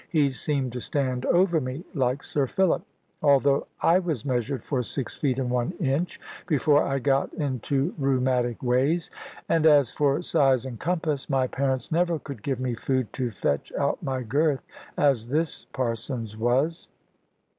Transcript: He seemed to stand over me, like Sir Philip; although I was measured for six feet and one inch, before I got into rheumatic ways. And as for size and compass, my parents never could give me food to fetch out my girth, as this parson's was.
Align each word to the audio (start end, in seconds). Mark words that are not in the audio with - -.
He 0.09 0.31
seemed 0.31 0.73
to 0.73 0.81
stand 0.81 1.27
over 1.27 1.61
me, 1.61 1.85
like 1.93 2.23
Sir 2.23 2.47
Philip; 2.47 2.81
although 3.21 3.67
I 3.81 3.99
was 3.99 4.25
measured 4.25 4.63
for 4.63 4.81
six 4.81 5.15
feet 5.15 5.37
and 5.37 5.51
one 5.51 5.73
inch, 5.73 6.19
before 6.47 6.81
I 6.81 6.97
got 6.97 7.31
into 7.35 7.93
rheumatic 7.99 8.63
ways. 8.63 9.11
And 9.47 9.67
as 9.67 9.91
for 9.91 10.23
size 10.23 10.65
and 10.65 10.79
compass, 10.79 11.29
my 11.29 11.45
parents 11.45 11.91
never 11.91 12.17
could 12.17 12.41
give 12.41 12.59
me 12.59 12.73
food 12.73 13.13
to 13.13 13.29
fetch 13.29 13.71
out 13.77 14.01
my 14.01 14.23
girth, 14.23 14.63
as 14.97 15.27
this 15.27 15.65
parson's 15.65 16.35
was. 16.35 16.89